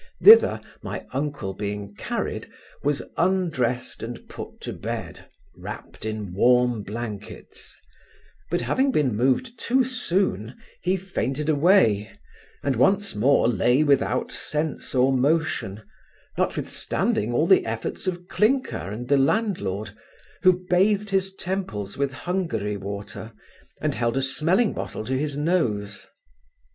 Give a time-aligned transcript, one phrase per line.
[0.19, 2.49] Thither my uncle being carried,
[2.81, 7.75] was undressed and put to bed, wrapped in warm blankets;
[8.49, 12.11] but having been moved too soon, he fainted away,
[12.63, 15.83] and once more lay without sense or motion,
[16.35, 19.91] notwithstanding all the efforts of Clinker and the landlord,
[20.41, 23.33] who bathed his temples with Hungary water,
[23.79, 26.07] and held a smelling bottle to his nose.